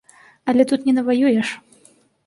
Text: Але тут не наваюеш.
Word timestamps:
Але 0.53 0.65
тут 0.71 0.89
не 0.89 0.97
наваюеш. 0.99 1.57